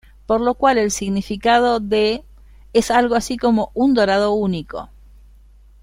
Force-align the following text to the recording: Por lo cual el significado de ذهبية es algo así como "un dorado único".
Por 0.25 0.41
lo 0.41 0.55
cual 0.55 0.79
el 0.79 0.89
significado 0.89 1.79
de 1.79 2.23
ذهبية 2.23 2.23
es 2.73 2.89
algo 2.89 3.13
así 3.13 3.37
como 3.37 3.69
"un 3.75 3.93
dorado 3.93 4.31
único". 4.33 4.89